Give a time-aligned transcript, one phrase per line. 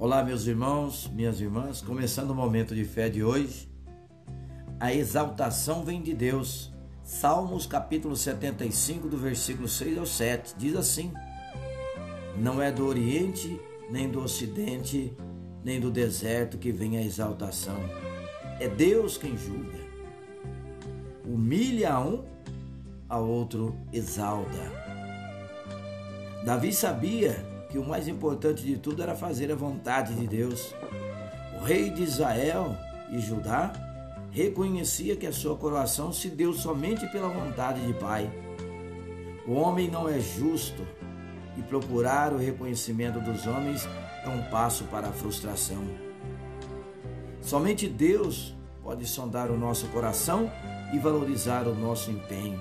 [0.00, 3.70] Olá, meus irmãos, minhas irmãs, começando o momento de fé de hoje.
[4.80, 6.72] A exaltação vem de Deus.
[7.04, 11.12] Salmos capítulo 75, do versículo 6 ao 7, diz assim:
[12.38, 13.60] Não é do Oriente,
[13.90, 15.14] nem do Ocidente,
[15.62, 17.76] nem do deserto que vem a exaltação.
[18.58, 19.80] É Deus quem julga.
[21.26, 22.24] Humilha a um,
[23.06, 24.72] a outro exalta.
[26.42, 30.74] Davi sabia que o mais importante de tudo era fazer a vontade de Deus.
[31.58, 32.76] O rei de Israel
[33.10, 33.72] e Judá
[34.32, 38.30] reconhecia que a sua coroação se deu somente pela vontade de Pai.
[39.46, 40.86] O homem não é justo
[41.56, 43.88] e procurar o reconhecimento dos homens
[44.24, 45.82] é um passo para a frustração.
[47.40, 50.50] Somente Deus pode sondar o nosso coração
[50.92, 52.60] e valorizar o nosso empenho.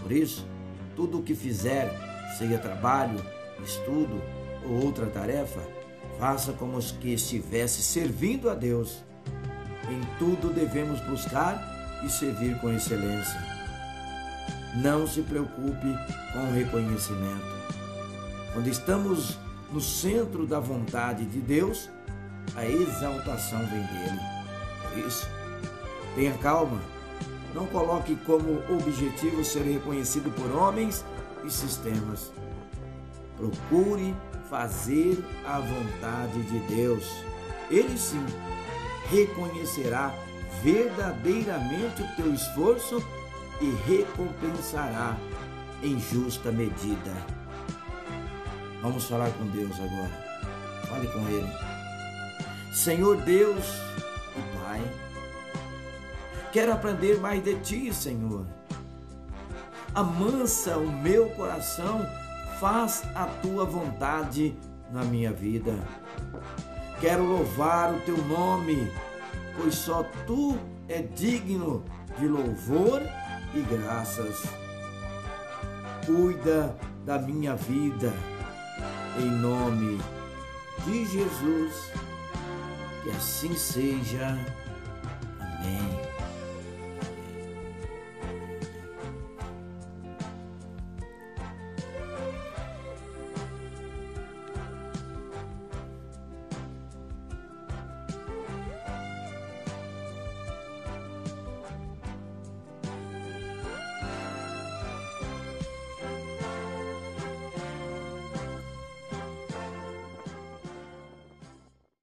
[0.00, 0.46] Por isso,
[0.94, 1.92] tudo o que fizer,
[2.38, 3.24] seja trabalho,
[3.62, 4.20] estudo
[4.68, 5.60] ou outra tarefa,
[6.18, 9.04] faça como que estivesse servindo a Deus.
[9.88, 11.62] Em tudo devemos buscar
[12.04, 13.40] e servir com excelência.
[14.76, 15.96] Não se preocupe
[16.32, 17.56] com o reconhecimento.
[18.52, 19.38] Quando estamos
[19.70, 21.88] no centro da vontade de Deus,
[22.54, 24.20] a exaltação vem dele.
[24.82, 25.28] Por isso,
[26.14, 26.80] tenha calma.
[27.54, 31.04] Não coloque como objetivo ser reconhecido por homens
[31.44, 32.30] e sistemas.
[33.36, 34.14] Procure
[34.48, 37.04] fazer a vontade de Deus.
[37.70, 38.24] Ele sim
[39.10, 40.14] reconhecerá
[40.62, 43.02] verdadeiramente o teu esforço
[43.60, 45.16] e recompensará
[45.82, 47.12] em justa medida.
[48.82, 50.26] Vamos falar com Deus agora.
[50.88, 51.50] Fale com Ele.
[52.72, 53.64] Senhor Deus
[54.36, 54.82] e Pai,
[56.52, 58.46] quero aprender mais de Ti, Senhor.
[59.94, 62.06] Amansa o meu coração
[62.60, 64.56] faz a tua vontade
[64.90, 65.74] na minha vida.
[67.00, 68.90] Quero louvar o teu nome,
[69.56, 71.84] pois só tu é digno
[72.18, 73.02] de louvor
[73.54, 74.44] e graças.
[76.06, 78.12] Cuida da minha vida,
[79.18, 80.00] em nome
[80.84, 81.92] de Jesus,
[83.02, 84.38] que assim seja.
[85.40, 86.15] Amém.